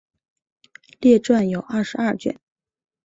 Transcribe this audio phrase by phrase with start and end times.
[0.99, 2.35] 列传有二十二卷。